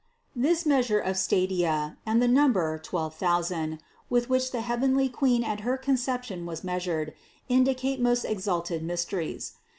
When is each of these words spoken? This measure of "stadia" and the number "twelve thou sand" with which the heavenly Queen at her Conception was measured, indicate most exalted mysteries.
This 0.35 0.65
measure 0.65 0.99
of 0.99 1.15
"stadia" 1.15 1.95
and 2.07 2.19
the 2.19 2.27
number 2.27 2.79
"twelve 2.79 3.19
thou 3.19 3.41
sand" 3.43 3.77
with 4.09 4.31
which 4.31 4.49
the 4.51 4.61
heavenly 4.61 5.07
Queen 5.09 5.43
at 5.43 5.59
her 5.59 5.77
Conception 5.77 6.47
was 6.47 6.63
measured, 6.63 7.13
indicate 7.49 7.99
most 7.99 8.25
exalted 8.25 8.81
mysteries. 8.81 9.53